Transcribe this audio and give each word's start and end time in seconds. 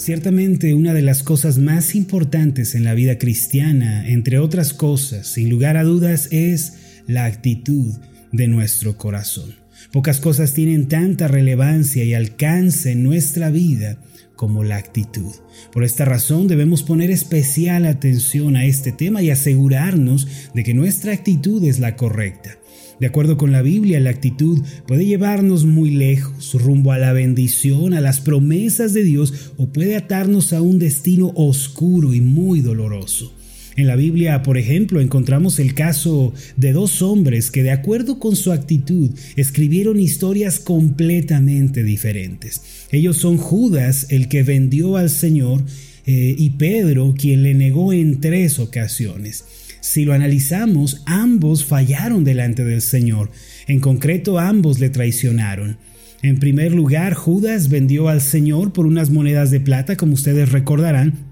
Ciertamente 0.00 0.72
una 0.72 0.94
de 0.94 1.02
las 1.02 1.22
cosas 1.22 1.58
más 1.58 1.94
importantes 1.94 2.74
en 2.74 2.84
la 2.84 2.94
vida 2.94 3.18
cristiana, 3.18 4.08
entre 4.08 4.38
otras 4.38 4.72
cosas, 4.72 5.26
sin 5.26 5.50
lugar 5.50 5.76
a 5.76 5.84
dudas, 5.84 6.28
es 6.30 7.02
la 7.06 7.26
actitud 7.26 7.92
de 8.32 8.48
nuestro 8.48 8.96
corazón. 8.96 9.59
Pocas 9.92 10.20
cosas 10.20 10.54
tienen 10.54 10.88
tanta 10.88 11.28
relevancia 11.28 12.04
y 12.04 12.14
alcance 12.14 12.92
en 12.92 13.02
nuestra 13.02 13.50
vida 13.50 13.98
como 14.36 14.64
la 14.64 14.76
actitud. 14.76 15.34
Por 15.72 15.84
esta 15.84 16.04
razón 16.04 16.48
debemos 16.48 16.82
poner 16.82 17.10
especial 17.10 17.84
atención 17.84 18.56
a 18.56 18.64
este 18.64 18.92
tema 18.92 19.22
y 19.22 19.30
asegurarnos 19.30 20.26
de 20.54 20.64
que 20.64 20.72
nuestra 20.72 21.12
actitud 21.12 21.62
es 21.64 21.78
la 21.78 21.96
correcta. 21.96 22.56
De 23.00 23.06
acuerdo 23.06 23.36
con 23.36 23.50
la 23.50 23.62
Biblia, 23.62 23.98
la 23.98 24.10
actitud 24.10 24.62
puede 24.86 25.06
llevarnos 25.06 25.64
muy 25.64 25.90
lejos, 25.90 26.54
rumbo 26.54 26.92
a 26.92 26.98
la 26.98 27.12
bendición, 27.12 27.94
a 27.94 28.00
las 28.00 28.20
promesas 28.20 28.92
de 28.92 29.04
Dios, 29.04 29.52
o 29.56 29.72
puede 29.72 29.96
atarnos 29.96 30.52
a 30.52 30.60
un 30.60 30.78
destino 30.78 31.32
oscuro 31.34 32.14
y 32.14 32.20
muy 32.20 32.60
doloroso. 32.60 33.34
En 33.76 33.86
la 33.86 33.96
Biblia, 33.96 34.42
por 34.42 34.58
ejemplo, 34.58 35.00
encontramos 35.00 35.58
el 35.58 35.74
caso 35.74 36.34
de 36.56 36.72
dos 36.72 37.02
hombres 37.02 37.50
que 37.50 37.62
de 37.62 37.70
acuerdo 37.70 38.18
con 38.18 38.36
su 38.36 38.52
actitud 38.52 39.10
escribieron 39.36 40.00
historias 40.00 40.58
completamente 40.58 41.82
diferentes. 41.82 42.62
Ellos 42.90 43.16
son 43.16 43.36
Judas, 43.36 44.06
el 44.10 44.28
que 44.28 44.42
vendió 44.42 44.96
al 44.96 45.08
Señor, 45.08 45.62
eh, 46.06 46.34
y 46.36 46.50
Pedro, 46.50 47.14
quien 47.16 47.42
le 47.42 47.54
negó 47.54 47.92
en 47.92 48.20
tres 48.20 48.58
ocasiones. 48.58 49.44
Si 49.80 50.04
lo 50.04 50.12
analizamos, 50.12 51.02
ambos 51.06 51.64
fallaron 51.64 52.24
delante 52.24 52.64
del 52.64 52.82
Señor. 52.82 53.30
En 53.66 53.80
concreto, 53.80 54.38
ambos 54.38 54.80
le 54.80 54.90
traicionaron. 54.90 55.78
En 56.22 56.38
primer 56.38 56.72
lugar, 56.72 57.14
Judas 57.14 57.68
vendió 57.68 58.08
al 58.08 58.20
Señor 58.20 58.72
por 58.72 58.86
unas 58.86 59.10
monedas 59.10 59.50
de 59.50 59.60
plata, 59.60 59.96
como 59.96 60.14
ustedes 60.14 60.52
recordarán, 60.52 61.29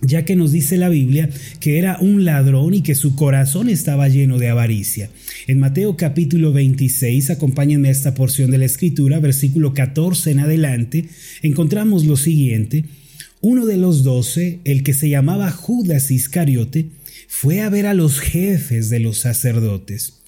ya 0.00 0.24
que 0.24 0.36
nos 0.36 0.52
dice 0.52 0.76
la 0.76 0.88
Biblia 0.88 1.30
que 1.60 1.78
era 1.78 1.98
un 2.00 2.24
ladrón 2.24 2.74
y 2.74 2.82
que 2.82 2.94
su 2.94 3.14
corazón 3.16 3.68
estaba 3.68 4.08
lleno 4.08 4.38
de 4.38 4.48
avaricia. 4.48 5.10
En 5.46 5.58
Mateo 5.58 5.96
capítulo 5.96 6.52
26, 6.52 7.30
acompáñenme 7.30 7.88
a 7.88 7.92
esta 7.92 8.14
porción 8.14 8.50
de 8.50 8.58
la 8.58 8.66
escritura, 8.66 9.20
versículo 9.20 9.74
14 9.74 10.30
en 10.30 10.40
adelante, 10.40 11.06
encontramos 11.42 12.04
lo 12.04 12.16
siguiente. 12.16 12.84
Uno 13.40 13.66
de 13.66 13.76
los 13.76 14.04
doce, 14.04 14.60
el 14.64 14.82
que 14.82 14.94
se 14.94 15.08
llamaba 15.08 15.50
Judas 15.50 16.10
Iscariote, 16.10 16.86
fue 17.28 17.60
a 17.60 17.68
ver 17.68 17.86
a 17.86 17.94
los 17.94 18.20
jefes 18.20 18.88
de 18.90 19.00
los 19.00 19.18
sacerdotes. 19.18 20.20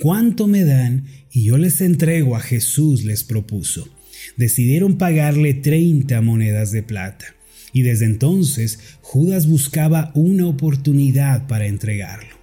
¿Cuánto 0.00 0.46
me 0.46 0.64
dan? 0.64 1.06
Y 1.32 1.44
yo 1.44 1.58
les 1.58 1.80
entrego 1.80 2.36
a 2.36 2.40
Jesús, 2.40 3.04
les 3.04 3.24
propuso. 3.24 3.88
Decidieron 4.36 4.98
pagarle 4.98 5.54
treinta 5.54 6.20
monedas 6.20 6.70
de 6.70 6.82
plata. 6.82 7.37
Y 7.72 7.82
desde 7.82 8.06
entonces 8.06 8.78
Judas 9.02 9.46
buscaba 9.46 10.10
una 10.14 10.46
oportunidad 10.46 11.46
para 11.46 11.66
entregarlo. 11.66 12.38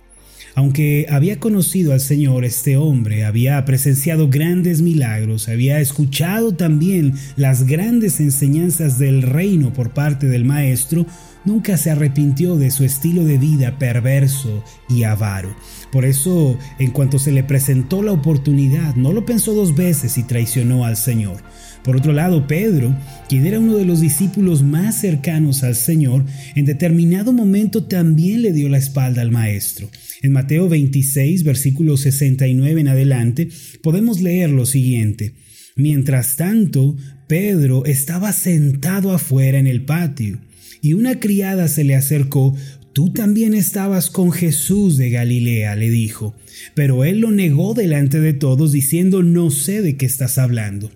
Aunque 0.58 1.06
había 1.10 1.38
conocido 1.38 1.92
al 1.92 2.00
Señor, 2.00 2.46
este 2.46 2.78
hombre 2.78 3.26
había 3.26 3.64
presenciado 3.66 4.30
grandes 4.30 4.82
milagros, 4.82 5.50
había 5.50 5.82
escuchado 5.82 6.56
también 6.56 7.14
las 7.36 7.66
grandes 7.66 8.22
enseñanzas 8.22 8.98
del 8.98 9.22
reino 9.22 9.74
por 9.74 9.92
parte 9.92 10.28
del 10.28 10.46
Maestro, 10.46 11.06
nunca 11.46 11.78
se 11.78 11.92
arrepintió 11.92 12.58
de 12.58 12.72
su 12.72 12.84
estilo 12.84 13.24
de 13.24 13.38
vida 13.38 13.78
perverso 13.80 14.64
y 14.90 15.04
avaro. 15.04 15.56
Por 15.92 16.06
eso, 16.06 16.58
en 16.80 16.92
cuanto 16.92 17.20
se 17.20 17.32
le 17.32 17.44
presentó 17.44 18.02
la 18.02 18.12
oportunidad, 18.12 18.96
no 18.96 19.14
lo 19.14 19.26
pensó 19.26 19.54
dos 19.54 19.76
veces 19.76 20.18
y 20.18 20.24
traicionó 20.24 20.86
al 20.86 20.98
Señor. 20.98 21.44
Por 21.84 21.96
otro 21.96 22.14
lado, 22.14 22.48
Pedro, 22.48 22.96
quien 23.30 23.46
era 23.46 23.60
uno 23.60 23.78
de 23.78 23.86
los 23.86 24.02
discípulos 24.02 24.64
más 24.64 25.00
cercanos 25.00 25.64
al 25.64 25.76
Señor, 25.76 26.26
en 26.56 26.66
determinado 26.66 27.32
momento 27.32 27.84
también 27.84 28.42
le 28.42 28.52
dio 28.52 28.70
la 28.70 28.80
espalda 28.80 29.22
al 29.22 29.32
Maestro. 29.32 29.90
En 30.24 30.32
Mateo 30.32 30.68
26, 30.68 31.44
versículo 31.44 31.96
69 31.96 32.82
en 32.82 32.88
adelante, 32.88 33.50
podemos 33.84 34.22
leer 34.22 34.50
lo 34.50 34.66
siguiente. 34.66 35.34
Mientras 35.76 36.38
tanto, 36.38 36.96
Pedro 37.28 37.86
estaba 37.86 38.32
sentado 38.34 39.12
afuera 39.12 39.60
en 39.60 39.68
el 39.68 39.84
patio, 39.84 40.40
y 40.86 40.94
una 40.94 41.20
criada 41.20 41.68
se 41.68 41.84
le 41.84 41.96
acercó. 41.96 42.56
Tú 42.94 43.12
también 43.12 43.56
estabas 43.56 44.12
con 44.12 44.32
Jesús 44.32 44.98
de 44.98 45.10
Galilea, 45.10 45.76
le 45.76 45.90
dijo. 45.90 46.36
Pero 46.76 47.04
él 47.04 47.22
lo 47.22 47.32
negó 47.32 47.74
delante 47.74 48.20
de 48.20 48.34
todos, 48.34 48.72
diciendo, 48.72 49.24
no 49.24 49.50
sé 49.50 49.82
de 49.82 49.98
qué 49.98 50.06
estás 50.06 50.38
hablando. 50.38 50.92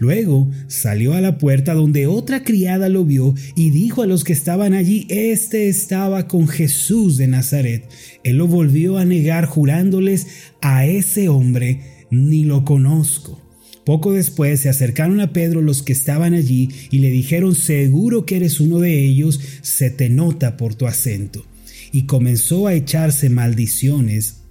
Luego 0.00 0.50
salió 0.66 1.14
a 1.14 1.20
la 1.20 1.38
puerta 1.38 1.74
donde 1.74 2.08
otra 2.08 2.42
criada 2.42 2.88
lo 2.88 3.04
vio 3.04 3.36
y 3.54 3.70
dijo 3.70 4.02
a 4.02 4.08
los 4.08 4.24
que 4.24 4.32
estaban 4.32 4.74
allí, 4.74 5.06
Este 5.08 5.68
estaba 5.68 6.26
con 6.26 6.48
Jesús 6.48 7.16
de 7.16 7.28
Nazaret. 7.28 7.88
Él 8.24 8.38
lo 8.38 8.48
volvió 8.48 8.98
a 8.98 9.04
negar 9.04 9.46
jurándoles, 9.46 10.26
a 10.60 10.84
ese 10.84 11.28
hombre 11.28 12.06
ni 12.10 12.42
lo 12.42 12.64
conozco. 12.64 13.47
Poco 13.88 14.12
después 14.12 14.60
se 14.60 14.68
acercaron 14.68 15.18
a 15.22 15.32
Pedro 15.32 15.62
los 15.62 15.82
que 15.82 15.94
estaban 15.94 16.34
allí 16.34 16.68
y 16.90 16.98
le 16.98 17.08
dijeron, 17.08 17.54
seguro 17.54 18.26
que 18.26 18.36
eres 18.36 18.60
uno 18.60 18.80
de 18.80 19.02
ellos, 19.02 19.40
se 19.62 19.88
te 19.88 20.10
nota 20.10 20.58
por 20.58 20.74
tu 20.74 20.86
acento. 20.86 21.46
Y 21.90 22.02
comenzó 22.02 22.66
a 22.66 22.74
echarse 22.74 23.30
maldiciones 23.30 24.42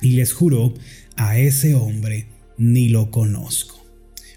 y 0.00 0.12
les 0.12 0.32
juró, 0.32 0.72
a 1.16 1.38
ese 1.38 1.74
hombre 1.74 2.24
ni 2.56 2.88
lo 2.88 3.10
conozco. 3.10 3.84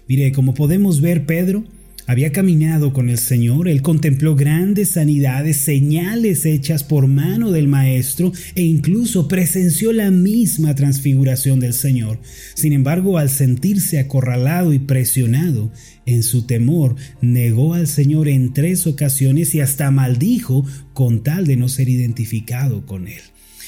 Mire, 0.08 0.30
como 0.32 0.52
podemos 0.52 1.00
ver, 1.00 1.24
Pedro 1.24 1.64
había 2.06 2.32
caminado 2.32 2.92
con 2.92 3.08
el 3.08 3.18
Señor, 3.18 3.68
él 3.68 3.80
contempló 3.82 4.36
grandes 4.36 4.90
sanidades, 4.90 5.56
señales 5.56 6.44
hechas 6.44 6.84
por 6.84 7.06
mano 7.06 7.50
del 7.50 7.66
Maestro 7.66 8.32
e 8.54 8.62
incluso 8.62 9.26
presenció 9.26 9.92
la 9.92 10.10
misma 10.10 10.74
transfiguración 10.74 11.60
del 11.60 11.72
Señor. 11.72 12.20
Sin 12.54 12.72
embargo, 12.72 13.18
al 13.18 13.30
sentirse 13.30 13.98
acorralado 13.98 14.72
y 14.72 14.78
presionado 14.78 15.72
en 16.06 16.22
su 16.22 16.46
temor, 16.46 16.96
negó 17.22 17.74
al 17.74 17.86
Señor 17.86 18.28
en 18.28 18.52
tres 18.52 18.86
ocasiones 18.86 19.54
y 19.54 19.60
hasta 19.60 19.90
maldijo 19.90 20.66
con 20.92 21.22
tal 21.22 21.46
de 21.46 21.56
no 21.56 21.68
ser 21.68 21.88
identificado 21.88 22.84
con 22.84 23.08
él. 23.08 23.22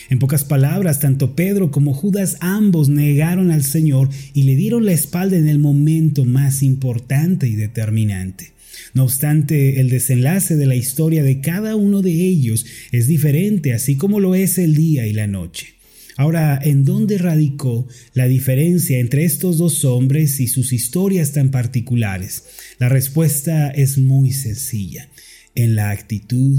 En 0.08 0.18
pocas 0.18 0.44
palabras, 0.44 1.00
tanto 1.00 1.34
Pedro 1.34 1.70
como 1.70 1.92
Judas 1.92 2.36
ambos 2.40 2.88
negaron 2.88 3.50
al 3.50 3.64
Señor 3.64 4.08
y 4.34 4.44
le 4.44 4.54
dieron 4.54 4.86
la 4.86 4.92
espalda 4.92 5.36
en 5.36 5.48
el 5.48 5.58
momento 5.58 6.24
más 6.24 6.62
importante 6.62 7.48
y 7.48 7.56
determinante. 7.56 8.52
No 8.94 9.04
obstante, 9.04 9.80
el 9.80 9.90
desenlace 9.90 10.56
de 10.56 10.66
la 10.66 10.76
historia 10.76 11.22
de 11.22 11.40
cada 11.40 11.76
uno 11.76 12.02
de 12.02 12.12
ellos 12.12 12.66
es 12.92 13.08
diferente, 13.08 13.72
así 13.72 13.96
como 13.96 14.20
lo 14.20 14.34
es 14.34 14.58
el 14.58 14.74
día 14.74 15.06
y 15.06 15.12
la 15.12 15.26
noche. 15.26 15.74
Ahora, 16.16 16.58
¿en 16.62 16.84
dónde 16.84 17.18
radicó 17.18 17.86
la 18.14 18.26
diferencia 18.26 18.98
entre 18.98 19.24
estos 19.24 19.58
dos 19.58 19.84
hombres 19.84 20.40
y 20.40 20.46
sus 20.46 20.72
historias 20.72 21.32
tan 21.32 21.50
particulares? 21.50 22.44
La 22.78 22.88
respuesta 22.88 23.68
es 23.68 23.98
muy 23.98 24.32
sencilla, 24.32 25.10
en 25.54 25.74
la 25.74 25.90
actitud 25.90 26.58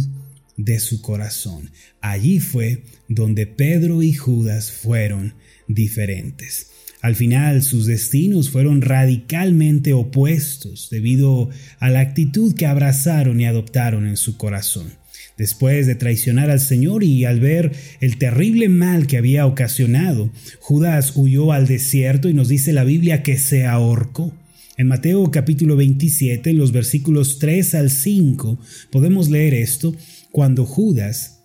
de 0.57 0.79
su 0.79 1.01
corazón. 1.01 1.71
Allí 2.01 2.39
fue 2.39 2.83
donde 3.07 3.47
Pedro 3.47 4.03
y 4.03 4.13
Judas 4.13 4.71
fueron 4.71 5.35
diferentes. 5.67 6.71
Al 7.01 7.15
final 7.15 7.61
sus 7.61 7.85
destinos 7.85 8.49
fueron 8.49 8.81
radicalmente 8.81 9.93
opuestos 9.93 10.89
debido 10.89 11.49
a 11.79 11.89
la 11.89 11.99
actitud 11.99 12.55
que 12.55 12.65
abrazaron 12.65 13.39
y 13.39 13.45
adoptaron 13.45 14.07
en 14.07 14.17
su 14.17 14.35
corazón. 14.35 14.91
Después 15.37 15.85
de 15.85 15.93
traicionar 15.93 16.49
al 16.49 16.59
Señor 16.59 17.03
y 17.03 17.25
al 17.25 17.39
ver 17.39 17.71
el 18.01 18.17
terrible 18.17 18.69
mal 18.69 19.05
que 19.05 19.17
había 19.17 19.45
ocasionado, 19.45 20.31
Judas 20.59 21.13
huyó 21.15 21.51
al 21.51 21.67
desierto 21.67 22.27
y 22.27 22.33
nos 22.33 22.49
dice 22.49 22.73
la 22.73 22.83
Biblia 22.83 23.21
que 23.21 23.37
se 23.37 23.67
ahorcó. 23.67 24.33
En 24.77 24.87
Mateo 24.87 25.29
capítulo 25.29 25.75
27, 25.75 26.49
en 26.49 26.57
los 26.57 26.71
versículos 26.71 27.37
3 27.37 27.75
al 27.75 27.89
5, 27.91 28.59
podemos 28.91 29.29
leer 29.29 29.53
esto, 29.53 29.95
cuando 30.37 30.67
Judas 30.67 31.39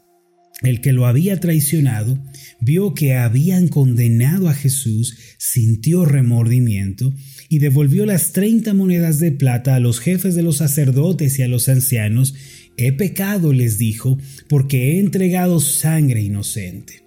el 0.61 0.83
que 0.83 0.93
lo 0.93 1.07
había 1.07 1.41
traicionado 1.41 2.23
vio 2.61 2.93
que 2.93 3.15
habían 3.15 3.69
condenado 3.69 4.51
a 4.51 4.55
Jesús, 4.55 5.17
sintió 5.39 6.05
remordimiento 6.05 7.15
y 7.49 7.61
devolvió 7.61 8.05
las 8.05 8.33
treinta 8.33 8.75
monedas 8.75 9.19
de 9.19 9.33
plata 9.33 9.77
a 9.77 9.81
los 9.81 9.99
jefes 9.99 10.35
de 10.35 10.43
los 10.43 10.59
sacerdotes 10.59 11.39
y 11.39 11.43
a 11.43 11.49
los 11.49 11.71
ancianos. 11.71 12.35
He 12.77 12.93
pecado, 12.93 13.55
les 13.55 13.79
dijo, 13.79 14.19
porque 14.51 14.91
he 14.91 15.01
entregado 15.01 15.59
sangre 15.59 16.21
inocente. 16.21 17.01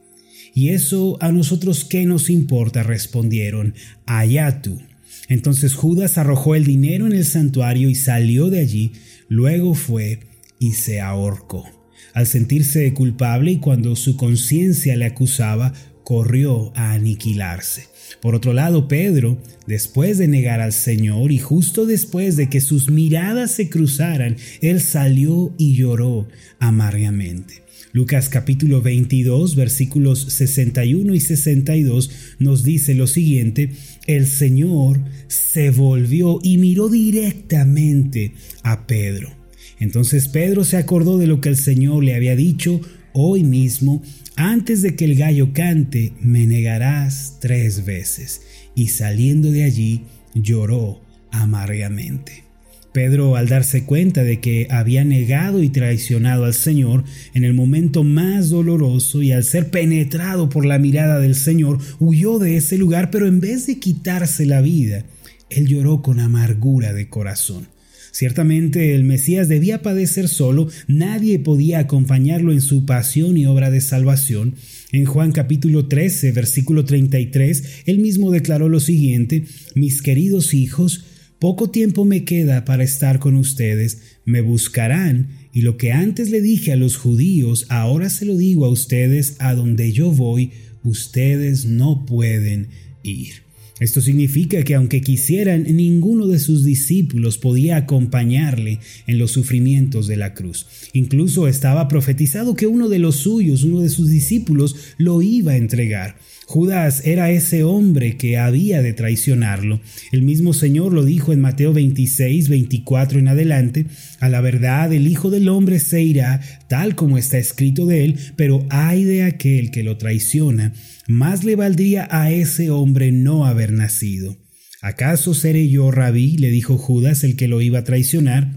Y 0.56 0.70
eso 0.70 1.20
a 1.22 1.32
nosotros 1.32 1.86
qué 1.86 2.08
nos 2.08 2.32
importa, 2.32 2.82
respondieron, 2.82 3.76
allá 4.08 4.64
tú. 4.64 4.82
Entonces 5.30 5.76
Judas 5.76 6.18
arrojó 6.18 6.56
el 6.56 6.64
dinero 6.64 7.06
en 7.06 7.14
el 7.14 7.26
santuario 7.26 7.92
y 7.92 7.94
salió 7.94 8.50
de 8.50 8.62
allí, 8.62 8.94
luego 9.30 9.76
fue 9.76 10.22
y 10.60 10.74
se 10.74 11.00
ahorcó. 11.00 11.75
Al 12.16 12.28
sentirse 12.28 12.92
culpable 12.94 13.52
y 13.52 13.58
cuando 13.58 13.98
su 13.98 14.16
conciencia 14.16 14.96
le 14.96 15.04
acusaba, 15.04 15.74
corrió 16.06 16.72
a 16.74 16.94
aniquilarse. 16.94 17.88
Por 18.22 18.36
otro 18.36 18.54
lado, 18.54 18.88
Pedro, 18.88 19.38
después 19.68 20.18
de 20.18 20.30
negar 20.30 20.62
al 20.62 20.72
Señor 20.72 21.34
y 21.34 21.40
justo 21.40 21.86
después 21.86 22.38
de 22.38 22.50
que 22.50 22.62
sus 22.62 22.90
miradas 22.90 23.52
se 23.52 23.70
cruzaran, 23.70 24.38
él 24.62 24.80
salió 24.80 25.54
y 25.58 25.76
lloró 25.76 26.30
amargamente. 26.58 27.64
Lucas 27.92 28.30
capítulo 28.30 28.82
22 28.82 29.56
versículos 29.56 30.22
61 30.30 31.14
y 31.14 31.20
62 31.20 32.12
nos 32.40 32.64
dice 32.64 32.96
lo 32.96 33.08
siguiente, 33.08 33.72
el 34.08 34.28
Señor 34.28 35.02
se 35.28 35.70
volvió 35.70 36.40
y 36.42 36.60
miró 36.60 36.88
directamente 36.88 38.34
a 38.64 38.88
Pedro. 38.88 39.45
Entonces 39.80 40.28
Pedro 40.28 40.64
se 40.64 40.78
acordó 40.78 41.18
de 41.18 41.28
lo 41.28 41.42
que 41.42 41.50
el 41.50 41.58
Señor 41.58 42.04
le 42.04 42.16
había 42.16 42.36
dicho 42.36 42.82
hoy 43.14 43.44
mismo 43.44 44.02
antes 44.38 44.82
de 44.82 44.96
que 44.96 45.06
el 45.06 45.16
gallo 45.16 45.54
cante, 45.54 46.12
me 46.20 46.46
negarás 46.46 47.38
tres 47.40 47.86
veces. 47.86 48.42
Y 48.76 48.90
saliendo 48.90 49.52
de 49.52 49.64
allí, 49.64 50.04
lloró 50.34 51.02
amargamente. 51.32 52.44
Pedro, 52.92 53.36
al 53.36 53.48
darse 53.48 53.84
cuenta 53.84 54.24
de 54.24 54.40
que 54.40 54.68
había 54.70 55.04
negado 55.04 55.62
y 55.64 55.70
traicionado 55.70 56.46
al 56.46 56.54
Señor 56.54 57.04
en 57.34 57.44
el 57.44 57.54
momento 57.54 58.04
más 58.04 58.50
doloroso 58.50 59.22
y 59.22 59.32
al 59.32 59.44
ser 59.44 59.70
penetrado 59.70 60.50
por 60.50 60.66
la 60.66 60.80
mirada 60.80 61.20
del 61.20 61.36
Señor, 61.36 61.80
huyó 62.00 62.40
de 62.40 62.58
ese 62.58 62.78
lugar, 62.78 63.12
pero 63.12 63.28
en 63.28 63.40
vez 63.40 63.68
de 63.68 63.80
quitarse 63.80 64.46
la 64.46 64.62
vida, 64.62 65.06
él 65.50 65.68
lloró 65.68 66.02
con 66.02 66.20
amargura 66.20 66.94
de 66.94 67.10
corazón. 67.10 67.68
Ciertamente 68.16 68.96
el 68.96 69.04
Mesías 69.04 69.50
debía 69.50 69.82
padecer 69.82 70.30
solo, 70.30 70.70
nadie 70.88 71.38
podía 71.38 71.80
acompañarlo 71.80 72.54
en 72.54 72.62
su 72.62 72.86
pasión 72.86 73.36
y 73.36 73.46
obra 73.46 73.72
de 73.72 73.82
salvación. 73.82 74.56
En 74.94 75.04
Juan 75.04 75.34
capítulo 75.34 75.90
13, 75.90 76.32
versículo 76.32 76.86
33, 76.86 77.82
él 77.86 78.00
mismo 78.00 78.32
declaró 78.32 78.70
lo 78.70 78.80
siguiente, 78.80 79.44
Mis 79.74 80.02
queridos 80.02 80.54
hijos, 80.54 81.04
poco 81.40 81.72
tiempo 81.72 82.06
me 82.06 82.24
queda 82.24 82.64
para 82.64 82.86
estar 82.86 83.20
con 83.20 83.36
ustedes, 83.36 83.98
me 84.24 84.40
buscarán, 84.40 85.32
y 85.52 85.64
lo 85.64 85.76
que 85.76 85.92
antes 85.92 86.30
le 86.30 86.40
dije 86.40 86.72
a 86.72 86.78
los 86.78 86.96
judíos, 86.96 87.66
ahora 87.68 88.10
se 88.10 88.24
lo 88.24 88.38
digo 88.38 88.64
a 88.64 88.70
ustedes, 88.70 89.36
a 89.40 89.56
donde 89.56 89.92
yo 89.92 90.10
voy, 90.10 90.52
ustedes 90.86 91.66
no 91.66 92.06
pueden 92.06 92.70
ir. 93.04 93.45
Esto 93.80 94.00
significa 94.00 94.64
que 94.64 94.74
aunque 94.76 95.02
quisieran, 95.02 95.64
ninguno 95.64 96.28
de 96.28 96.40
sus 96.40 96.64
discípulos 96.64 97.38
podía 97.38 97.76
acompañarle 97.76 98.80
en 99.06 99.20
los 99.20 99.32
sufrimientos 99.32 100.08
de 100.08 100.16
la 100.16 100.34
cruz. 100.34 100.66
Incluso 100.94 101.50
estaba 101.50 101.90
profetizado 101.90 102.56
que 102.56 102.68
uno 102.68 102.88
de 102.88 103.00
los 103.00 103.18
suyos, 103.18 103.64
uno 103.64 103.82
de 103.82 103.90
sus 103.90 104.10
discípulos, 104.10 104.76
lo 104.98 105.22
iba 105.22 105.52
a 105.52 105.58
entregar. 105.58 106.16
Judas 106.48 107.02
era 107.06 107.32
ese 107.32 107.64
hombre 107.64 108.18
que 108.18 108.38
había 108.38 108.84
de 108.84 108.94
traicionarlo. 108.94 109.82
El 110.12 110.22
mismo 110.22 110.54
Señor 110.54 110.94
lo 110.94 111.04
dijo 111.04 111.34
en 111.34 111.42
Mateo 111.42 111.74
26, 111.74 112.50
24 112.50 113.20
en 113.20 113.28
adelante, 113.28 113.88
a 114.20 114.30
la 114.30 114.42
verdad 114.42 114.94
el 114.94 115.08
Hijo 115.08 115.32
del 115.32 115.50
Hombre 115.50 115.80
se 115.80 116.04
irá, 116.04 116.42
tal 116.70 116.96
como 116.96 117.18
está 117.18 117.40
escrito 117.40 117.88
de 117.88 118.06
él, 118.06 118.20
pero 118.36 118.66
ay 118.70 119.04
de 119.06 119.24
aquel 119.24 119.72
que 119.72 119.84
lo 119.84 119.98
traiciona, 119.98 120.74
más 121.08 121.44
le 121.44 121.56
valdría 121.56 122.08
a 122.12 122.32
ese 122.32 122.70
hombre 122.70 123.12
no 123.12 123.46
haber 123.46 123.72
nacido. 123.72 124.38
¿Acaso 124.82 125.34
seré 125.34 125.68
yo, 125.68 125.90
rabí? 125.90 126.38
le 126.38 126.52
dijo 126.52 126.78
Judas, 126.78 127.24
el 127.24 127.36
que 127.36 127.48
lo 127.48 127.60
iba 127.60 127.80
a 127.80 127.84
traicionar. 127.84 128.54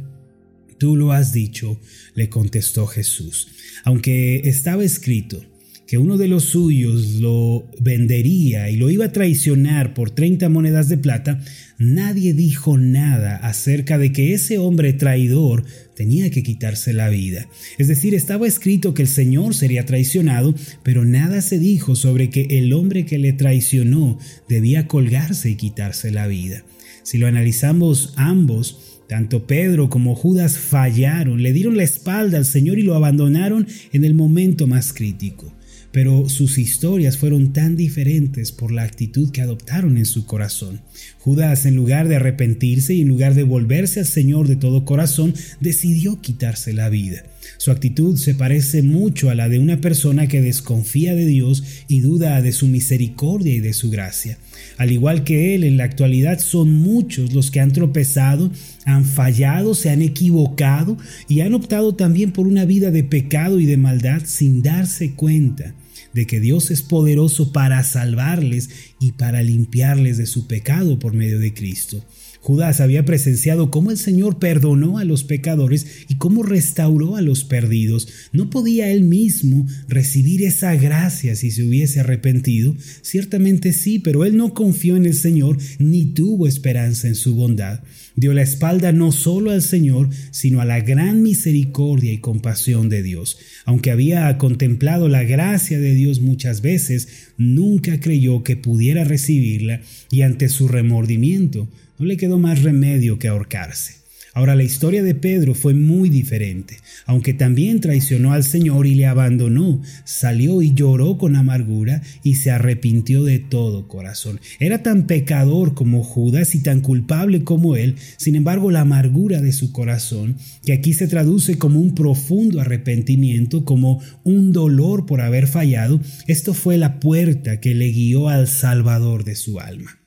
Tú 0.78 0.94
lo 0.94 1.12
has 1.12 1.32
dicho, 1.32 1.80
le 2.14 2.28
contestó 2.28 2.86
Jesús, 2.86 3.48
aunque 3.84 4.42
estaba 4.44 4.84
escrito, 4.84 5.42
que 5.88 5.96
uno 5.96 6.18
de 6.18 6.28
los 6.28 6.44
suyos 6.44 7.14
lo 7.14 7.66
vendería 7.80 8.68
y 8.68 8.76
lo 8.76 8.90
iba 8.90 9.06
a 9.06 9.12
traicionar 9.12 9.94
por 9.94 10.10
30 10.10 10.50
monedas 10.50 10.90
de 10.90 10.98
plata, 10.98 11.40
nadie 11.78 12.34
dijo 12.34 12.76
nada 12.76 13.36
acerca 13.36 13.96
de 13.96 14.12
que 14.12 14.34
ese 14.34 14.58
hombre 14.58 14.92
traidor 14.92 15.64
tenía 15.96 16.28
que 16.28 16.42
quitarse 16.42 16.92
la 16.92 17.08
vida. 17.08 17.48
Es 17.78 17.88
decir, 17.88 18.14
estaba 18.14 18.46
escrito 18.46 18.92
que 18.92 19.00
el 19.00 19.08
Señor 19.08 19.54
sería 19.54 19.86
traicionado, 19.86 20.54
pero 20.82 21.06
nada 21.06 21.40
se 21.40 21.58
dijo 21.58 21.96
sobre 21.96 22.28
que 22.28 22.58
el 22.58 22.74
hombre 22.74 23.06
que 23.06 23.16
le 23.16 23.32
traicionó 23.32 24.18
debía 24.46 24.88
colgarse 24.88 25.48
y 25.48 25.56
quitarse 25.56 26.10
la 26.10 26.26
vida. 26.26 26.64
Si 27.02 27.16
lo 27.16 27.26
analizamos 27.26 28.12
ambos, 28.16 29.00
tanto 29.08 29.46
Pedro 29.46 29.88
como 29.88 30.14
Judas 30.14 30.58
fallaron, 30.58 31.42
le 31.42 31.54
dieron 31.54 31.78
la 31.78 31.84
espalda 31.84 32.36
al 32.36 32.44
Señor 32.44 32.78
y 32.78 32.82
lo 32.82 32.94
abandonaron 32.94 33.66
en 33.94 34.04
el 34.04 34.12
momento 34.12 34.66
más 34.66 34.92
crítico 34.92 35.54
pero 35.98 36.28
sus 36.28 36.58
historias 36.58 37.16
fueron 37.16 37.52
tan 37.52 37.74
diferentes 37.74 38.52
por 38.52 38.70
la 38.70 38.84
actitud 38.84 39.32
que 39.32 39.42
adoptaron 39.42 39.96
en 39.98 40.06
su 40.06 40.26
corazón. 40.26 40.80
Judas, 41.18 41.66
en 41.66 41.74
lugar 41.74 42.06
de 42.06 42.14
arrepentirse 42.14 42.94
y 42.94 43.00
en 43.00 43.08
lugar 43.08 43.34
de 43.34 43.42
volverse 43.42 43.98
al 43.98 44.06
Señor 44.06 44.46
de 44.46 44.54
todo 44.54 44.84
corazón, 44.84 45.34
decidió 45.58 46.20
quitarse 46.20 46.72
la 46.72 46.88
vida. 46.88 47.24
Su 47.56 47.72
actitud 47.72 48.16
se 48.16 48.36
parece 48.36 48.82
mucho 48.82 49.28
a 49.28 49.34
la 49.34 49.48
de 49.48 49.58
una 49.58 49.80
persona 49.80 50.28
que 50.28 50.40
desconfía 50.40 51.16
de 51.16 51.26
Dios 51.26 51.64
y 51.88 51.98
duda 51.98 52.40
de 52.42 52.52
su 52.52 52.68
misericordia 52.68 53.54
y 53.54 53.58
de 53.58 53.72
su 53.72 53.90
gracia. 53.90 54.38
Al 54.76 54.92
igual 54.92 55.24
que 55.24 55.56
él, 55.56 55.64
en 55.64 55.78
la 55.78 55.84
actualidad 55.84 56.38
son 56.38 56.72
muchos 56.74 57.32
los 57.32 57.50
que 57.50 57.58
han 57.58 57.72
tropezado, 57.72 58.52
han 58.84 59.04
fallado, 59.04 59.74
se 59.74 59.90
han 59.90 60.02
equivocado 60.02 60.96
y 61.28 61.40
han 61.40 61.54
optado 61.54 61.96
también 61.96 62.30
por 62.30 62.46
una 62.46 62.66
vida 62.66 62.92
de 62.92 63.02
pecado 63.02 63.58
y 63.58 63.66
de 63.66 63.78
maldad 63.78 64.22
sin 64.24 64.62
darse 64.62 65.14
cuenta 65.14 65.74
de 66.18 66.26
que 66.26 66.40
Dios 66.40 66.72
es 66.72 66.82
poderoso 66.82 67.52
para 67.52 67.80
salvarles 67.84 68.87
y 69.00 69.12
para 69.12 69.42
limpiarles 69.42 70.18
de 70.18 70.26
su 70.26 70.46
pecado 70.46 70.98
por 70.98 71.14
medio 71.14 71.38
de 71.38 71.54
Cristo. 71.54 72.04
Judas 72.40 72.80
había 72.80 73.04
presenciado 73.04 73.70
cómo 73.70 73.90
el 73.90 73.98
Señor 73.98 74.38
perdonó 74.38 74.98
a 74.98 75.04
los 75.04 75.24
pecadores 75.24 75.86
y 76.08 76.16
cómo 76.16 76.42
restauró 76.42 77.16
a 77.16 77.20
los 77.20 77.44
perdidos. 77.44 78.08
¿No 78.32 78.48
podía 78.48 78.90
él 78.90 79.02
mismo 79.02 79.66
recibir 79.88 80.42
esa 80.42 80.74
gracia 80.76 81.34
si 81.34 81.50
se 81.50 81.64
hubiese 81.64 82.00
arrepentido? 82.00 82.74
Ciertamente 83.02 83.72
sí, 83.72 83.98
pero 83.98 84.24
él 84.24 84.36
no 84.36 84.54
confió 84.54 84.96
en 84.96 85.04
el 85.04 85.14
Señor 85.14 85.58
ni 85.78 86.06
tuvo 86.06 86.46
esperanza 86.46 87.08
en 87.08 87.16
su 87.16 87.34
bondad. 87.34 87.80
Dio 88.14 88.32
la 88.32 88.42
espalda 88.42 88.92
no 88.92 89.12
solo 89.12 89.50
al 89.50 89.62
Señor, 89.62 90.10
sino 90.30 90.60
a 90.60 90.64
la 90.64 90.80
gran 90.80 91.22
misericordia 91.22 92.12
y 92.12 92.18
compasión 92.18 92.88
de 92.88 93.02
Dios. 93.02 93.38
Aunque 93.64 93.90
había 93.90 94.36
contemplado 94.38 95.08
la 95.08 95.22
gracia 95.22 95.78
de 95.78 95.94
Dios 95.94 96.20
muchas 96.20 96.60
veces, 96.60 97.27
nunca 97.38 98.00
creyó 98.00 98.42
que 98.42 98.56
pudiera 98.56 99.04
recibirla 99.04 99.80
y 100.10 100.22
ante 100.22 100.48
su 100.48 100.68
remordimiento 100.68 101.68
no 101.98 102.06
le 102.06 102.16
quedó 102.16 102.38
más 102.38 102.62
remedio 102.62 103.18
que 103.18 103.28
ahorcarse. 103.28 103.97
Ahora 104.38 104.54
la 104.54 104.62
historia 104.62 105.02
de 105.02 105.16
Pedro 105.16 105.52
fue 105.52 105.74
muy 105.74 106.10
diferente. 106.10 106.76
Aunque 107.06 107.34
también 107.34 107.80
traicionó 107.80 108.32
al 108.32 108.44
Señor 108.44 108.86
y 108.86 108.94
le 108.94 109.06
abandonó, 109.06 109.82
salió 110.04 110.62
y 110.62 110.74
lloró 110.74 111.18
con 111.18 111.34
amargura 111.34 112.02
y 112.22 112.36
se 112.36 112.52
arrepintió 112.52 113.24
de 113.24 113.40
todo 113.40 113.88
corazón. 113.88 114.38
Era 114.60 114.84
tan 114.84 115.08
pecador 115.08 115.74
como 115.74 116.04
Judas 116.04 116.54
y 116.54 116.62
tan 116.62 116.82
culpable 116.82 117.42
como 117.42 117.74
él, 117.74 117.96
sin 118.16 118.36
embargo 118.36 118.70
la 118.70 118.82
amargura 118.82 119.40
de 119.40 119.50
su 119.50 119.72
corazón, 119.72 120.36
que 120.64 120.72
aquí 120.72 120.92
se 120.92 121.08
traduce 121.08 121.58
como 121.58 121.80
un 121.80 121.96
profundo 121.96 122.60
arrepentimiento, 122.60 123.64
como 123.64 124.00
un 124.22 124.52
dolor 124.52 125.04
por 125.04 125.20
haber 125.20 125.48
fallado, 125.48 126.00
esto 126.28 126.54
fue 126.54 126.78
la 126.78 127.00
puerta 127.00 127.58
que 127.58 127.74
le 127.74 127.88
guió 127.88 128.28
al 128.28 128.46
Salvador 128.46 129.24
de 129.24 129.34
su 129.34 129.58
alma. 129.58 129.98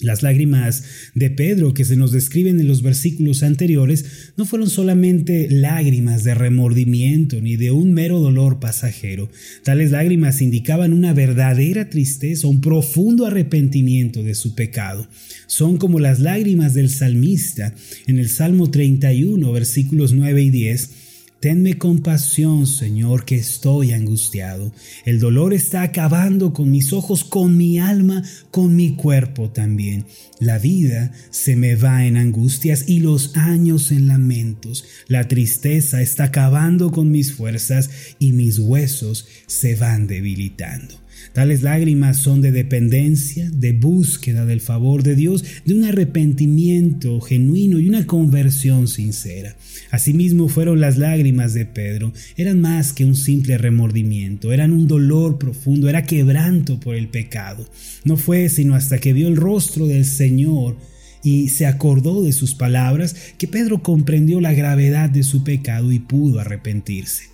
Las 0.00 0.22
lágrimas 0.22 0.84
de 1.16 1.28
Pedro 1.28 1.74
que 1.74 1.84
se 1.84 1.96
nos 1.96 2.12
describen 2.12 2.60
en 2.60 2.68
los 2.68 2.82
versículos 2.82 3.42
anteriores 3.42 4.32
no 4.36 4.44
fueron 4.44 4.70
solamente 4.70 5.48
lágrimas 5.50 6.22
de 6.22 6.34
remordimiento 6.34 7.40
ni 7.40 7.56
de 7.56 7.72
un 7.72 7.92
mero 7.92 8.20
dolor 8.20 8.60
pasajero. 8.60 9.28
Tales 9.64 9.90
lágrimas 9.90 10.40
indicaban 10.40 10.92
una 10.92 11.14
verdadera 11.14 11.90
tristeza, 11.90 12.46
un 12.46 12.60
profundo 12.60 13.26
arrepentimiento 13.26 14.22
de 14.22 14.36
su 14.36 14.54
pecado. 14.54 15.08
Son 15.48 15.78
como 15.78 15.98
las 15.98 16.20
lágrimas 16.20 16.74
del 16.74 16.90
salmista 16.90 17.74
en 18.06 18.20
el 18.20 18.28
Salmo 18.28 18.70
31, 18.70 19.50
versículos 19.50 20.12
9 20.12 20.42
y 20.42 20.50
10 20.50 21.07
Tenme 21.40 21.78
compasión, 21.78 22.66
Señor, 22.66 23.24
que 23.24 23.36
estoy 23.36 23.92
angustiado. 23.92 24.72
El 25.04 25.20
dolor 25.20 25.54
está 25.54 25.82
acabando 25.82 26.52
con 26.52 26.72
mis 26.72 26.92
ojos, 26.92 27.22
con 27.22 27.56
mi 27.56 27.78
alma, 27.78 28.24
con 28.50 28.74
mi 28.74 28.96
cuerpo 28.96 29.48
también. 29.48 30.04
La 30.40 30.58
vida 30.58 31.12
se 31.30 31.54
me 31.54 31.76
va 31.76 32.04
en 32.06 32.16
angustias 32.16 32.88
y 32.88 32.98
los 32.98 33.36
años 33.36 33.92
en 33.92 34.08
lamentos. 34.08 34.84
La 35.06 35.28
tristeza 35.28 36.02
está 36.02 36.24
acabando 36.24 36.90
con 36.90 37.12
mis 37.12 37.32
fuerzas 37.32 37.88
y 38.18 38.32
mis 38.32 38.58
huesos 38.58 39.28
se 39.46 39.76
van 39.76 40.08
debilitando. 40.08 41.07
Tales 41.32 41.62
lágrimas 41.62 42.16
son 42.18 42.40
de 42.40 42.52
dependencia, 42.52 43.50
de 43.50 43.72
búsqueda 43.72 44.44
del 44.44 44.60
favor 44.60 45.02
de 45.02 45.14
Dios, 45.14 45.44
de 45.64 45.74
un 45.74 45.84
arrepentimiento 45.84 47.20
genuino 47.20 47.78
y 47.78 47.88
una 47.88 48.06
conversión 48.06 48.88
sincera. 48.88 49.56
Asimismo 49.90 50.48
fueron 50.48 50.80
las 50.80 50.98
lágrimas 50.98 51.54
de 51.54 51.66
Pedro. 51.66 52.12
Eran 52.36 52.60
más 52.60 52.92
que 52.92 53.04
un 53.04 53.14
simple 53.14 53.58
remordimiento, 53.58 54.52
eran 54.52 54.72
un 54.72 54.88
dolor 54.88 55.38
profundo, 55.38 55.88
era 55.88 56.04
quebranto 56.04 56.80
por 56.80 56.94
el 56.94 57.08
pecado. 57.08 57.68
No 58.04 58.16
fue 58.16 58.48
sino 58.48 58.74
hasta 58.74 58.98
que 58.98 59.12
vio 59.12 59.28
el 59.28 59.36
rostro 59.36 59.86
del 59.86 60.04
Señor 60.04 60.76
y 61.22 61.48
se 61.48 61.66
acordó 61.66 62.22
de 62.22 62.32
sus 62.32 62.54
palabras 62.54 63.16
que 63.38 63.48
Pedro 63.48 63.82
comprendió 63.82 64.40
la 64.40 64.52
gravedad 64.52 65.10
de 65.10 65.22
su 65.22 65.44
pecado 65.44 65.92
y 65.92 65.98
pudo 65.98 66.40
arrepentirse. 66.40 67.24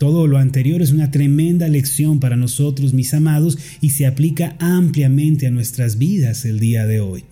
Todo 0.00 0.26
lo 0.26 0.38
anterior 0.38 0.80
es 0.80 0.92
una 0.92 1.10
tremenda 1.10 1.68
lección 1.68 2.20
para 2.20 2.34
nosotros, 2.34 2.94
mis 2.94 3.12
amados, 3.12 3.58
y 3.82 3.90
se 3.90 4.06
aplica 4.06 4.56
ampliamente 4.58 5.46
a 5.46 5.50
nuestras 5.50 5.98
vidas 5.98 6.46
el 6.46 6.58
día 6.58 6.86
de 6.86 7.00
hoy. 7.00 7.24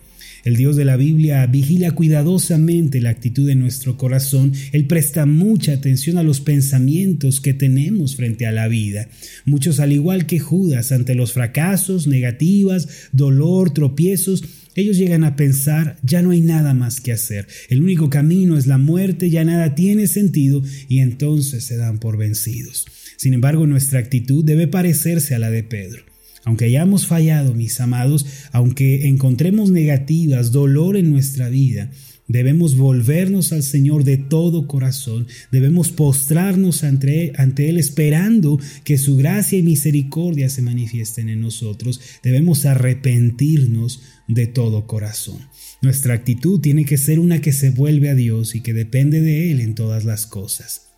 El 0.45 0.55
Dios 0.55 0.75
de 0.75 0.85
la 0.85 0.95
Biblia 0.95 1.47
vigila 1.47 1.89
cuidadosamente 1.89 3.01
la 3.01 3.09
actitud 3.09 3.47
de 3.47 3.55
nuestro 3.55 3.97
corazón. 3.97 4.53
Él 4.71 4.85
presta 4.85 5.25
mucha 5.25 5.73
atención 5.73 6.19
a 6.19 6.23
los 6.23 6.41
pensamientos 6.41 7.41
que 7.41 7.55
tenemos 7.55 8.15
frente 8.15 8.45
a 8.45 8.51
la 8.51 8.67
vida. 8.67 9.07
Muchos, 9.45 9.79
al 9.79 9.91
igual 9.91 10.27
que 10.27 10.39
Judas, 10.39 10.91
ante 10.91 11.15
los 11.15 11.33
fracasos, 11.33 12.05
negativas, 12.05 12.87
dolor, 13.11 13.73
tropiezos, 13.73 14.43
ellos 14.79 14.97
llegan 14.97 15.23
a 15.23 15.35
pensar, 15.35 15.97
ya 16.03 16.21
no 16.21 16.31
hay 16.31 16.41
nada 16.41 16.73
más 16.73 17.01
que 17.01 17.11
hacer, 17.11 17.47
el 17.69 17.81
único 17.81 18.09
camino 18.09 18.57
es 18.57 18.67
la 18.67 18.77
muerte, 18.77 19.29
ya 19.29 19.43
nada 19.43 19.75
tiene 19.75 20.07
sentido 20.07 20.63
y 20.87 20.99
entonces 20.99 21.63
se 21.63 21.77
dan 21.77 21.99
por 21.99 22.17
vencidos. 22.17 22.85
Sin 23.17 23.33
embargo, 23.33 23.67
nuestra 23.67 23.99
actitud 23.99 24.45
debe 24.45 24.67
parecerse 24.67 25.35
a 25.35 25.39
la 25.39 25.51
de 25.51 25.63
Pedro. 25.63 26.03
Aunque 26.45 26.65
hayamos 26.65 27.05
fallado, 27.05 27.53
mis 27.53 27.79
amados, 27.81 28.25
aunque 28.51 29.07
encontremos 29.07 29.71
negativas, 29.71 30.51
dolor 30.51 30.95
en 30.95 31.09
nuestra 31.09 31.49
vida, 31.49 31.91
Debemos 32.29 32.77
volvernos 32.77 33.51
al 33.53 33.63
Señor 33.63 34.03
de 34.03 34.17
todo 34.17 34.67
corazón, 34.67 35.27
debemos 35.51 35.91
postrarnos 35.91 36.83
ante, 36.83 37.33
ante, 37.35 37.69
Él 37.69 37.79
esperando 37.79 38.59
que 38.83 38.99
su 38.99 39.17
gracia 39.17 39.57
y 39.57 39.63
misericordia 39.63 40.47
se 40.47 40.61
manifiesten 40.61 41.27
en 41.27 41.41
nosotros, 41.41 41.99
debemos 42.21 42.67
arrepentirnos 42.67 44.03
de 44.27 44.45
todo 44.45 44.85
corazón. 44.85 45.39
Nuestra 45.81 46.13
actitud 46.13 46.61
tiene 46.61 46.85
que 46.85 46.97
ser 46.97 47.19
una 47.19 47.41
que 47.41 47.51
se 47.51 47.71
vuelve 47.71 48.09
a 48.09 48.15
Dios 48.15 48.53
y 48.53 48.61
que 48.61 48.73
depende 48.73 49.21
de 49.21 49.51
Él 49.51 49.59
en 49.59 49.73
todas 49.73 50.05
las 50.05 50.27
cosas. 50.27 50.88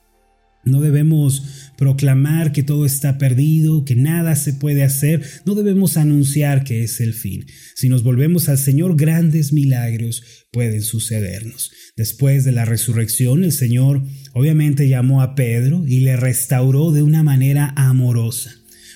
No 0.64 0.80
debemos 0.80 1.72
proclamar 1.76 2.52
que 2.52 2.62
todo 2.62 2.86
está 2.86 3.18
perdido, 3.18 3.84
que 3.84 3.96
nada 3.96 4.36
se 4.36 4.54
puede 4.54 4.84
hacer, 4.84 5.24
no 5.46 5.56
debemos 5.56 5.98
anunciar 5.98 6.64
que 6.64 6.84
es 6.84 7.02
el 7.02 7.14
fin. 7.14 7.46
Si 7.76 7.90
nos 7.90 8.04
volvemos 8.04 8.48
al 8.48 8.60
Señor, 8.60 8.96
grandes 8.96 9.54
milagros 9.54 10.24
pueden 10.52 10.84
sucedernos. 10.84 11.72
Después 11.98 12.46
de 12.46 12.52
la 12.52 12.66
resurrección, 12.66 13.44
el 13.44 13.52
Señor 13.52 14.04
obviamente 14.34 14.88
llamó 14.88 15.24
a 15.24 15.34
Pedro 15.34 15.84
y 15.88 16.02
le 16.02 16.16
restauró 16.16 16.92
de 16.92 17.02
una 17.02 17.24
manera 17.24 17.74
amorosa. 17.76 18.52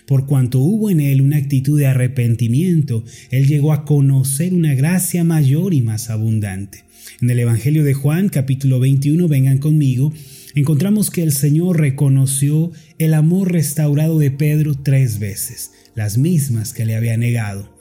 Por 0.06 0.28
cuanto 0.28 0.60
hubo 0.60 0.92
en 0.92 1.00
él 1.00 1.22
una 1.22 1.38
actitud 1.38 1.80
de 1.80 1.88
arrepentimiento, 1.88 3.04
él 3.32 3.48
llegó 3.48 3.74
a 3.74 3.86
conocer 3.86 4.54
una 4.54 4.76
gracia 4.76 5.24
mayor 5.24 5.74
y 5.74 5.82
más 5.82 6.12
abundante. 6.12 6.84
En 7.22 7.30
el 7.30 7.40
Evangelio 7.40 7.84
de 7.84 7.96
Juan, 7.96 8.30
capítulo 8.30 8.80
21, 8.80 9.28
vengan 9.28 9.58
conmigo, 9.58 10.14
encontramos 10.56 11.12
que 11.12 11.24
el 11.24 11.34
Señor 11.34 11.80
reconoció 11.80 12.72
el 12.98 13.14
amor 13.14 13.52
restaurado 13.52 14.18
de 14.20 14.32
Pedro 14.32 14.76
tres 14.76 15.20
veces, 15.20 15.72
las 15.96 16.18
mismas 16.18 16.74
que 16.74 16.86
le 16.86 16.96
había 16.96 17.18
negado. 17.18 17.76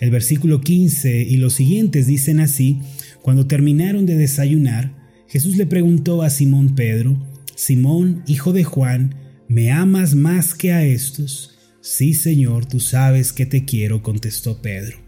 El 0.00 0.10
versículo 0.10 0.60
15 0.60 1.22
y 1.22 1.36
los 1.36 1.54
siguientes 1.54 2.06
dicen 2.06 2.40
así, 2.40 2.80
cuando 3.20 3.46
terminaron 3.46 4.06
de 4.06 4.16
desayunar, 4.16 4.92
Jesús 5.28 5.56
le 5.56 5.66
preguntó 5.66 6.22
a 6.22 6.30
Simón 6.30 6.74
Pedro, 6.74 7.16
Simón, 7.54 8.22
hijo 8.26 8.52
de 8.52 8.64
Juan, 8.64 9.14
¿me 9.48 9.70
amas 9.70 10.14
más 10.14 10.54
que 10.54 10.72
a 10.72 10.84
estos? 10.84 11.58
Sí, 11.80 12.14
Señor, 12.14 12.66
tú 12.66 12.80
sabes 12.80 13.32
que 13.32 13.46
te 13.46 13.64
quiero, 13.64 14.02
contestó 14.02 14.62
Pedro. 14.62 14.98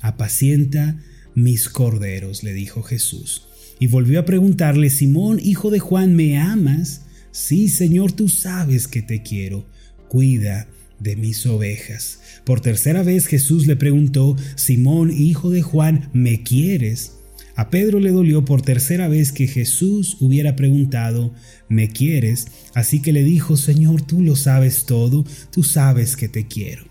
Apacienta 0.00 1.00
mis 1.34 1.68
corderos, 1.68 2.42
le 2.42 2.52
dijo 2.52 2.82
Jesús. 2.82 3.48
Y 3.82 3.88
volvió 3.88 4.20
a 4.20 4.24
preguntarle, 4.24 4.90
Simón, 4.90 5.40
hijo 5.42 5.68
de 5.68 5.80
Juan, 5.80 6.14
¿me 6.14 6.38
amas? 6.38 7.00
Sí, 7.32 7.68
Señor, 7.68 8.12
tú 8.12 8.28
sabes 8.28 8.86
que 8.86 9.02
te 9.02 9.24
quiero. 9.24 9.66
Cuida 10.08 10.68
de 11.00 11.16
mis 11.16 11.44
ovejas. 11.46 12.20
Por 12.44 12.60
tercera 12.60 13.02
vez 13.02 13.26
Jesús 13.26 13.66
le 13.66 13.74
preguntó, 13.74 14.36
Simón, 14.54 15.10
hijo 15.10 15.50
de 15.50 15.62
Juan, 15.62 16.10
¿me 16.12 16.44
quieres? 16.44 17.14
A 17.56 17.70
Pedro 17.70 17.98
le 17.98 18.12
dolió 18.12 18.44
por 18.44 18.62
tercera 18.62 19.08
vez 19.08 19.32
que 19.32 19.48
Jesús 19.48 20.16
hubiera 20.20 20.54
preguntado, 20.54 21.34
¿me 21.68 21.88
quieres? 21.88 22.46
Así 22.74 23.02
que 23.02 23.12
le 23.12 23.24
dijo, 23.24 23.56
Señor, 23.56 24.02
tú 24.02 24.22
lo 24.22 24.36
sabes 24.36 24.86
todo, 24.86 25.26
tú 25.50 25.64
sabes 25.64 26.14
que 26.14 26.28
te 26.28 26.46
quiero. 26.46 26.84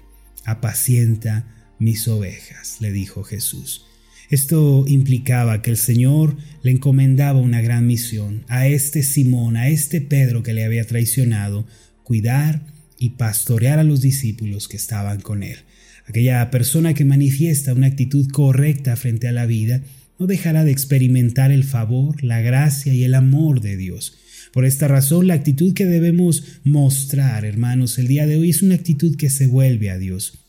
Apacienta 0.44 1.74
mis 1.80 2.10
ovejas, 2.10 2.82
le 2.82 2.92
dijo 2.92 3.24
Jesús. 3.24 3.86
Esto 4.32 4.86
implicaba 4.88 5.62
que 5.62 5.72
el 5.72 5.78
Señor 5.78 6.38
le 6.64 6.72
encomendaba 6.72 7.42
una 7.42 7.60
gran 7.60 7.86
misión 7.86 8.46
a 8.48 8.66
este 8.66 9.04
Simón, 9.04 9.58
a 9.58 9.68
este 9.68 10.00
Pedro 10.00 10.42
que 10.42 10.54
le 10.54 10.64
había 10.64 10.88
traicionado, 10.88 11.68
cuidar 12.04 12.66
y 12.98 13.10
pastorear 13.10 13.78
a 13.78 13.84
los 13.84 14.00
discípulos 14.00 14.70
que 14.70 14.78
estaban 14.78 15.20
con 15.20 15.44
él. 15.44 15.58
Aquella 16.08 16.50
persona 16.50 16.94
que 16.94 17.04
manifiesta 17.04 17.74
una 17.74 17.88
actitud 17.88 18.30
correcta 18.32 18.96
frente 18.96 19.28
a 19.28 19.34
la 19.34 19.46
vida 19.46 19.84
no 20.18 20.28
dejará 20.28 20.64
de 20.64 20.72
experimentar 20.72 21.52
el 21.52 21.66
favor, 21.66 22.24
la 22.24 22.40
gracia 22.40 22.94
y 22.94 23.04
el 23.04 23.16
amor 23.16 23.60
de 23.60 23.76
Dios. 23.76 24.18
Por 24.54 24.64
esta 24.64 24.88
razón, 24.88 25.28
la 25.28 25.34
actitud 25.34 25.74
que 25.74 25.86
debemos 25.86 26.62
mostrar, 26.64 27.44
hermanos, 27.44 28.00
el 28.00 28.08
día 28.08 28.26
de 28.26 28.38
hoy 28.38 28.52
es 28.52 28.62
una 28.62 28.76
actitud 28.76 29.18
que 29.18 29.30
se 29.30 29.48
vuelve 29.48 29.90
a 29.90 29.98
Dios. 29.98 30.41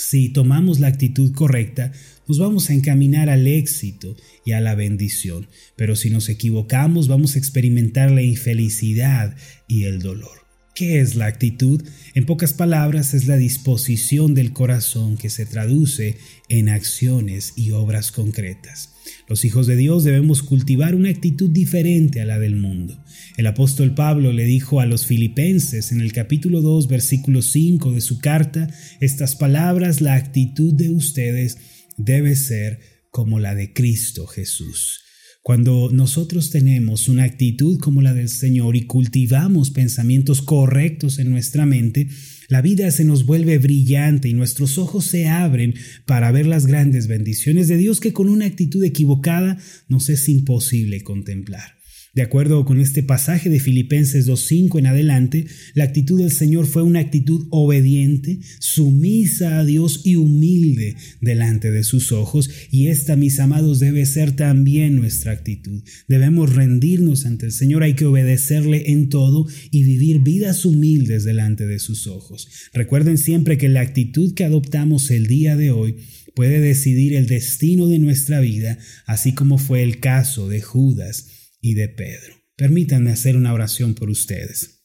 Si 0.00 0.30
tomamos 0.30 0.80
la 0.80 0.86
actitud 0.86 1.34
correcta, 1.34 1.92
nos 2.26 2.38
vamos 2.38 2.70
a 2.70 2.72
encaminar 2.72 3.28
al 3.28 3.46
éxito 3.46 4.16
y 4.46 4.52
a 4.52 4.60
la 4.62 4.74
bendición, 4.74 5.46
pero 5.76 5.94
si 5.94 6.08
nos 6.08 6.30
equivocamos 6.30 7.06
vamos 7.06 7.34
a 7.34 7.38
experimentar 7.38 8.10
la 8.10 8.22
infelicidad 8.22 9.36
y 9.68 9.84
el 9.84 10.00
dolor. 10.00 10.49
¿Qué 10.74 11.00
es 11.00 11.14
la 11.16 11.26
actitud? 11.26 11.82
En 12.14 12.26
pocas 12.26 12.52
palabras 12.52 13.12
es 13.12 13.26
la 13.26 13.36
disposición 13.36 14.34
del 14.34 14.52
corazón 14.52 15.16
que 15.16 15.28
se 15.28 15.44
traduce 15.44 16.16
en 16.48 16.68
acciones 16.68 17.52
y 17.56 17.72
obras 17.72 18.12
concretas. 18.12 18.94
Los 19.28 19.44
hijos 19.44 19.66
de 19.66 19.76
Dios 19.76 20.04
debemos 20.04 20.42
cultivar 20.42 20.94
una 20.94 21.10
actitud 21.10 21.50
diferente 21.50 22.20
a 22.20 22.24
la 22.24 22.38
del 22.38 22.56
mundo. 22.56 23.02
El 23.36 23.46
apóstol 23.46 23.94
Pablo 23.94 24.32
le 24.32 24.44
dijo 24.44 24.80
a 24.80 24.86
los 24.86 25.06
filipenses 25.06 25.92
en 25.92 26.00
el 26.00 26.12
capítulo 26.12 26.62
2, 26.62 26.88
versículo 26.88 27.42
5 27.42 27.92
de 27.92 28.00
su 28.00 28.18
carta, 28.18 28.68
estas 29.00 29.36
palabras, 29.36 30.00
la 30.00 30.14
actitud 30.14 30.72
de 30.72 30.90
ustedes 30.90 31.58
debe 31.96 32.36
ser 32.36 32.80
como 33.10 33.38
la 33.38 33.54
de 33.54 33.72
Cristo 33.72 34.26
Jesús. 34.26 35.02
Cuando 35.42 35.88
nosotros 35.90 36.50
tenemos 36.50 37.08
una 37.08 37.24
actitud 37.24 37.78
como 37.78 38.02
la 38.02 38.12
del 38.12 38.28
Señor 38.28 38.76
y 38.76 38.82
cultivamos 38.82 39.70
pensamientos 39.70 40.42
correctos 40.42 41.18
en 41.18 41.30
nuestra 41.30 41.64
mente, 41.64 42.08
la 42.48 42.60
vida 42.60 42.90
se 42.90 43.04
nos 43.04 43.24
vuelve 43.24 43.56
brillante 43.56 44.28
y 44.28 44.34
nuestros 44.34 44.76
ojos 44.76 45.06
se 45.06 45.28
abren 45.28 45.74
para 46.04 46.30
ver 46.30 46.46
las 46.46 46.66
grandes 46.66 47.06
bendiciones 47.06 47.68
de 47.68 47.78
Dios 47.78 48.00
que 48.00 48.12
con 48.12 48.28
una 48.28 48.44
actitud 48.44 48.84
equivocada 48.84 49.56
nos 49.88 50.10
es 50.10 50.28
imposible 50.28 51.02
contemplar. 51.02 51.79
De 52.12 52.22
acuerdo 52.22 52.64
con 52.64 52.80
este 52.80 53.04
pasaje 53.04 53.50
de 53.50 53.60
Filipenses 53.60 54.26
2.5 54.26 54.80
en 54.80 54.86
adelante, 54.86 55.46
la 55.74 55.84
actitud 55.84 56.18
del 56.18 56.32
Señor 56.32 56.66
fue 56.66 56.82
una 56.82 56.98
actitud 56.98 57.46
obediente, 57.50 58.40
sumisa 58.58 59.60
a 59.60 59.64
Dios 59.64 60.00
y 60.02 60.16
humilde 60.16 60.96
delante 61.20 61.70
de 61.70 61.84
sus 61.84 62.10
ojos, 62.10 62.50
y 62.72 62.88
esta, 62.88 63.14
mis 63.14 63.38
amados, 63.38 63.78
debe 63.78 64.04
ser 64.06 64.32
también 64.32 64.96
nuestra 64.96 65.30
actitud. 65.30 65.84
Debemos 66.08 66.52
rendirnos 66.52 67.26
ante 67.26 67.46
el 67.46 67.52
Señor, 67.52 67.84
hay 67.84 67.94
que 67.94 68.06
obedecerle 68.06 68.90
en 68.90 69.08
todo 69.08 69.46
y 69.70 69.84
vivir 69.84 70.18
vidas 70.18 70.64
humildes 70.64 71.22
delante 71.22 71.68
de 71.68 71.78
sus 71.78 72.08
ojos. 72.08 72.48
Recuerden 72.72 73.18
siempre 73.18 73.56
que 73.56 73.68
la 73.68 73.82
actitud 73.82 74.34
que 74.34 74.42
adoptamos 74.42 75.12
el 75.12 75.28
día 75.28 75.54
de 75.54 75.70
hoy 75.70 75.94
puede 76.34 76.60
decidir 76.60 77.14
el 77.14 77.28
destino 77.28 77.86
de 77.86 78.00
nuestra 78.00 78.40
vida, 78.40 78.78
así 79.06 79.30
como 79.32 79.58
fue 79.58 79.84
el 79.84 80.00
caso 80.00 80.48
de 80.48 80.60
Judas 80.60 81.39
y 81.60 81.74
de 81.74 81.88
Pedro. 81.88 82.36
Permítanme 82.56 83.10
hacer 83.10 83.36
una 83.36 83.52
oración 83.52 83.94
por 83.94 84.10
ustedes. 84.10 84.84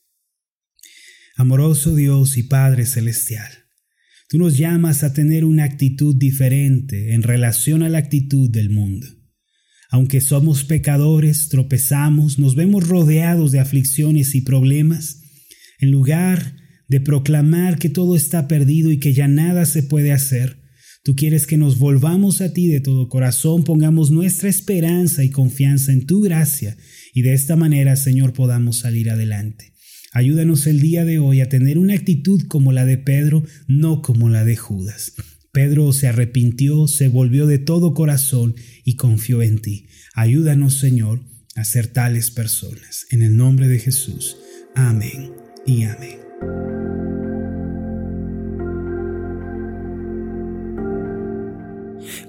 Amoroso 1.37 1.95
Dios 1.95 2.37
y 2.37 2.43
Padre 2.43 2.85
Celestial, 2.85 3.51
tú 4.29 4.37
nos 4.37 4.57
llamas 4.57 5.03
a 5.03 5.13
tener 5.13 5.43
una 5.43 5.65
actitud 5.65 6.15
diferente 6.15 7.13
en 7.13 7.23
relación 7.23 7.83
a 7.83 7.89
la 7.89 7.97
actitud 7.97 8.49
del 8.49 8.69
mundo. 8.69 9.05
Aunque 9.89 10.21
somos 10.21 10.63
pecadores, 10.63 11.49
tropezamos, 11.49 12.39
nos 12.39 12.55
vemos 12.55 12.87
rodeados 12.87 13.51
de 13.51 13.59
aflicciones 13.59 14.35
y 14.35 14.41
problemas, 14.41 15.21
en 15.79 15.91
lugar 15.91 16.55
de 16.87 17.01
proclamar 17.01 17.79
que 17.79 17.89
todo 17.89 18.15
está 18.15 18.47
perdido 18.47 18.91
y 18.91 18.99
que 18.99 19.13
ya 19.13 19.27
nada 19.27 19.65
se 19.65 19.83
puede 19.83 20.11
hacer. 20.11 20.64
Tú 21.05 21.15
quieres 21.15 21.45
que 21.45 21.55
nos 21.55 21.77
volvamos 21.77 22.41
a 22.41 22.51
ti 22.51 22.65
de 22.65 22.79
todo 22.79 23.09
corazón, 23.09 23.63
pongamos 23.63 24.09
nuestra 24.09 24.49
esperanza 24.49 25.23
y 25.23 25.29
confianza 25.29 25.91
en 25.91 26.07
tu 26.07 26.19
gracia 26.19 26.77
y 27.13 27.21
de 27.21 27.35
esta 27.35 27.55
manera, 27.55 27.95
Señor, 27.95 28.33
podamos 28.33 28.77
salir 28.79 29.11
adelante. 29.11 29.73
Ayúdanos 30.13 30.65
el 30.65 30.79
día 30.79 31.05
de 31.05 31.19
hoy 31.19 31.41
a 31.41 31.47
tener 31.47 31.77
una 31.77 31.93
actitud 31.93 32.41
como 32.47 32.71
la 32.71 32.85
de 32.85 32.97
Pedro, 32.97 33.43
no 33.67 34.01
como 34.01 34.29
la 34.29 34.45
de 34.45 34.55
Judas. 34.55 35.13
Pedro 35.51 35.93
se 35.93 36.07
arrepintió, 36.07 36.87
se 36.87 37.07
volvió 37.07 37.45
de 37.45 37.59
todo 37.59 37.93
corazón 37.93 38.55
y 38.83 38.95
confió 38.95 39.43
en 39.43 39.59
ti. 39.59 39.85
Ayúdanos, 40.15 40.79
Señor, 40.79 41.21
a 41.55 41.65
ser 41.65 41.85
tales 41.85 42.31
personas. 42.31 43.05
En 43.11 43.21
el 43.21 43.37
nombre 43.37 43.67
de 43.67 43.77
Jesús. 43.77 44.37
Amén 44.73 45.33
y 45.67 45.83
amén. 45.83 46.17